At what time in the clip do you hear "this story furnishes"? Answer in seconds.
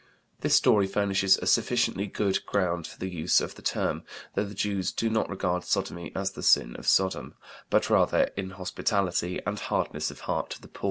0.39-1.37